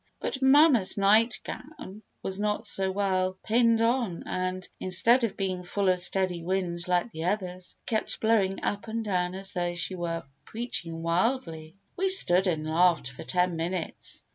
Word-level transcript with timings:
But 0.19 0.41
mamma's 0.41 0.97
night 0.97 1.39
gown 1.43 2.01
was 2.23 2.39
not 2.39 2.65
so 2.65 2.89
well 2.89 3.37
pinned 3.43 3.83
on 3.83 4.23
and, 4.25 4.67
instead 4.79 5.23
of 5.23 5.37
being 5.37 5.61
full 5.63 5.89
of 5.89 5.99
steady 5.99 6.41
wind 6.41 6.87
like 6.87 7.11
the 7.11 7.25
others, 7.25 7.75
kept 7.85 8.19
blowing 8.19 8.63
up 8.63 8.87
and 8.87 9.05
down 9.05 9.35
as 9.35 9.53
though 9.53 9.75
she 9.75 9.93
were 9.93 10.23
preaching 10.43 11.03
wildly. 11.03 11.75
We 11.97 12.07
stood 12.09 12.47
and 12.47 12.65
laughed 12.65 13.09
for 13.11 13.23
ten 13.23 13.55
minutes. 13.55 14.25